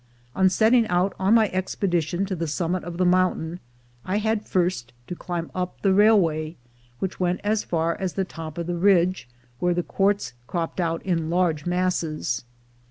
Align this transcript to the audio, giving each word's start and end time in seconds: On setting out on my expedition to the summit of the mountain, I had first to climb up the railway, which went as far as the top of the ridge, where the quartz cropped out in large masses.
On 0.35 0.49
setting 0.49 0.87
out 0.87 1.13
on 1.19 1.35
my 1.35 1.47
expedition 1.49 2.25
to 2.25 2.35
the 2.35 2.47
summit 2.47 2.83
of 2.83 2.97
the 2.97 3.05
mountain, 3.05 3.59
I 4.03 4.17
had 4.17 4.47
first 4.47 4.93
to 5.05 5.15
climb 5.15 5.51
up 5.53 5.79
the 5.83 5.93
railway, 5.93 6.55
which 6.97 7.19
went 7.19 7.39
as 7.43 7.63
far 7.63 7.95
as 8.01 8.13
the 8.13 8.25
top 8.25 8.57
of 8.57 8.65
the 8.65 8.73
ridge, 8.79 9.29
where 9.59 9.75
the 9.75 9.83
quartz 9.83 10.33
cropped 10.47 10.79
out 10.81 11.03
in 11.03 11.29
large 11.29 11.67
masses. 11.67 12.45